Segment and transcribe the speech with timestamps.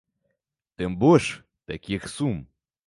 [0.81, 1.27] Тым больш,
[1.73, 2.45] такіх сум.